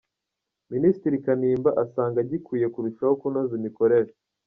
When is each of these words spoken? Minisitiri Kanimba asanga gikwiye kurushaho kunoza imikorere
Minisitiri 0.73 1.15
Kanimba 1.25 1.69
asanga 1.83 2.19
gikwiye 2.29 2.67
kurushaho 2.73 3.13
kunoza 3.21 3.53
imikorere 3.59 4.11